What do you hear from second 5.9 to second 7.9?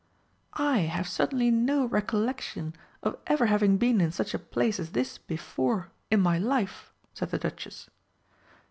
in my life," said the Duchess.